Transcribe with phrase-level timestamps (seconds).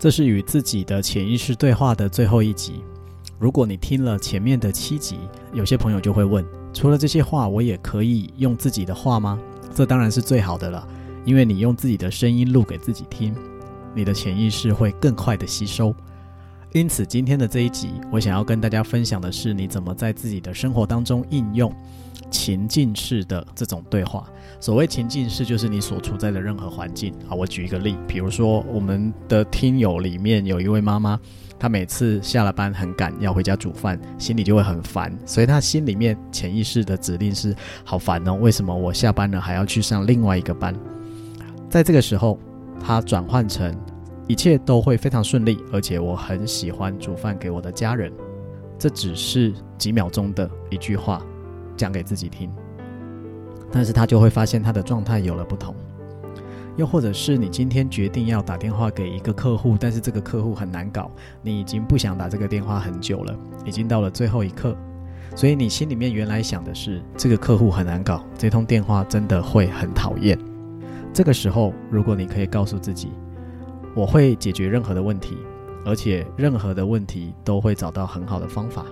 [0.00, 2.82] 这是与自己的潜意识对话的最后一集。
[3.38, 5.18] 如果你听了前面的七集，
[5.52, 6.42] 有些朋友就会问：
[6.72, 9.38] 除了这些话，我也可以用自己的话吗？
[9.74, 10.88] 这当然是最好的了，
[11.26, 13.34] 因为你用自己的声音录给自己听，
[13.94, 15.94] 你的潜意识会更快的吸收。
[16.72, 21.72] 因此，今天的这一集，我想要跟大家分享的是，你怎么在自己的生活当中应用
[22.30, 24.24] 情境式的这种对话。
[24.60, 27.12] 所谓情境式，就是你所处在的任何环境。
[27.26, 31.18] 好，我举一个例，比如说我们的听友里面有一位妈妈，
[31.58, 37.52] 她每次下了班很赶要回家煮饭，心里就会很烦，所以她心里面潜意识的指令是：
[37.82, 40.72] 好烦哦，为什么我下班了还要去上另外一个班？
[41.68, 42.38] 在这个时候，
[42.80, 43.74] 她转换成
[44.30, 48.12] 一切都会非常顺利，而且我很喜欢煮饭给我的家人。
[48.78, 51.20] 这只是几秒钟的一句话，
[51.76, 52.48] 讲给自己听。
[53.72, 55.74] 但是他就会发现他的状态有了不同，
[56.76, 61.10] 又或者是你今天决定要打电话给一个客户，但是这个客户很难搞，
[61.42, 64.76] 你已经不想打这个电话很久了，已经到了最后一刻，
[65.34, 70.38] 所以你心里面原来想的是这个客户很难搞，这通电话真的会很讨厌。
[71.12, 73.10] 这个时候，如果你可以告诉自己，
[73.94, 75.36] 我会解决任何的问题，
[75.84, 78.86] 而且任何的问题都会找到很好的方法，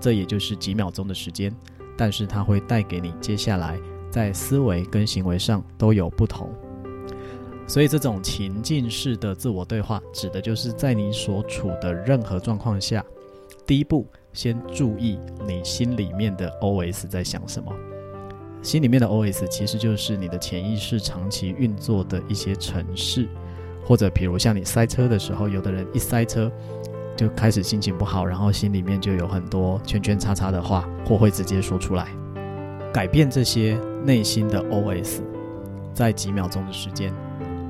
[0.00, 1.54] 这也就是几秒钟的时间。
[1.94, 3.78] 但是它会带给你接下来
[4.10, 6.50] 在思维跟行为上都有不同，
[7.66, 13.04] 所以这种情境式的自我对话，指的就是在你所处的任何状况下，
[13.66, 17.70] 第一步先注意你心里面的 OS 在想什么。
[18.62, 23.28] 心里面的 OS 其实就是你的潜意识长期运作的一些程式，
[23.84, 26.50] 或者比如像你塞车的时候，有的人一塞车。
[27.14, 32.08] 就开始心情不好，然后心里面就有很多圈圈叉叉的话，或会直接说出来。
[32.90, 35.20] 改变这些内心的 OS，
[35.92, 37.12] 在几秒钟的时间，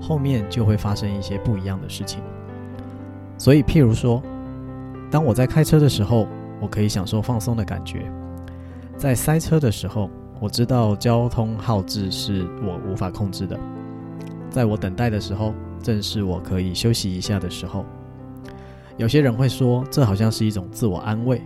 [0.00, 2.22] 后面就会发生一些不一样的事情。
[3.36, 4.22] 所以，譬如说，
[5.10, 6.28] 当我在开车的时候，
[6.60, 7.98] 我可以享受放松的感觉；
[8.96, 10.08] 在塞车的时候，
[10.40, 13.56] 我知道交通号志是我无法控制的；
[14.48, 17.84] 在我等待的时候，正是我可以休息一下的时候。
[18.96, 21.42] 有些人会说，这好像是一种自我安慰。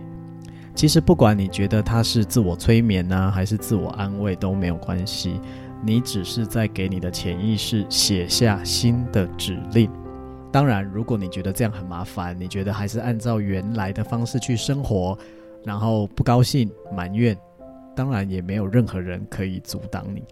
[0.75, 5.41] 其实，不管你觉得它是自我催眠呢，还是自我安慰都没有关系。
[5.83, 9.89] 你只是在给你的潜意识写下新的指令。
[10.51, 15.17] 当然，如果你觉得这样很麻烦，你觉得还是按照原来的方式去生活，
[15.63, 17.35] 然后不高兴、埋怨，
[17.95, 20.23] 当然也没有任何人可以阻挡你。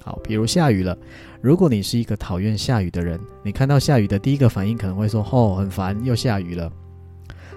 [0.00, 0.96] 好，比如下雨了。
[1.40, 6.70] 如果你是一个讨厌下雨的人，你看到下雨的第一个反应可能会说：“哦，很烦，又下雨了。”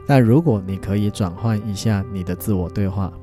[0.08, 3.14] 但如果你可以转换一下你的自我对话，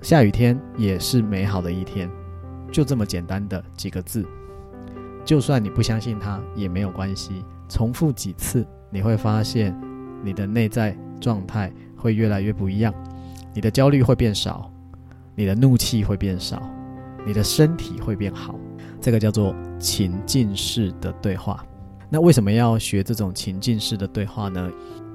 [0.00, 2.10] 下雨天也是美好的一天，
[2.72, 4.24] 就这么简单的几个字。
[5.24, 9.78] 就算你不相信它也没有关系，重复几次，你会发现
[10.22, 12.94] 你的内在状态会越来越不一样，
[13.54, 14.70] 你的焦虑会变少，
[15.34, 16.62] 你的怒气会变少。
[17.26, 18.54] 你的身体会变好，
[19.00, 21.64] 这个叫做情境式的对话。
[22.10, 24.70] 那为什么要学这种情境式的对话呢？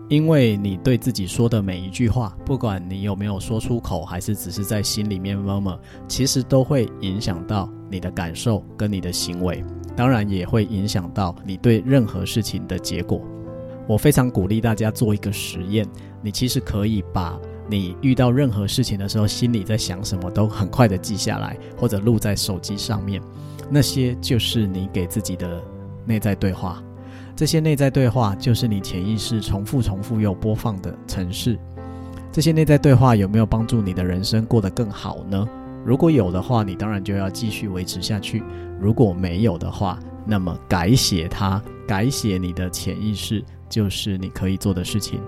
[0.09, 9.63] 因为你对自己说的每一句话，不管你有没有说出口，还是只是在心里面默默其实都会影响到你的感受跟你的行为，
[9.95, 13.21] 当然也会影响到你对任何事情的结果。
[13.87, 15.87] 我非常鼓励大家做一个实验，
[16.23, 17.39] 你其实可以把。
[17.69, 23.21] 你遇到任何事情的时候，心里在想什么，都很快的记下来，或者录在手机上面。
[23.69, 25.61] 那些就是你给自己的
[26.05, 26.83] 内在对话。
[27.35, 31.57] 这些内在对话就是你潜意识重复、重复又播放的程式。
[32.31, 35.47] 这些内在对话有没有帮助你的人生过得更好呢？
[35.85, 38.41] 如果有的话，你当然就要继续维持下去；
[38.79, 45.21] 如果没有的话，那么改写它，改写你的潜意识，就是你可以做的事情。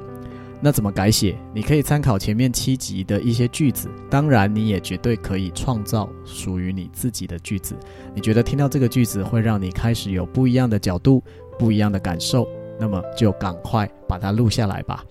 [0.63, 1.35] 那怎么改写？
[1.53, 7.75] 你可以参考前面七集的一些句子，当然你也绝对可以创造属于你自己的句子。
[8.13, 11.23] 你觉得听到这个句子会让你开始有不一样的角度、
[11.57, 12.47] 不一样的感受，
[12.79, 15.03] 那么就赶快把它录下来吧。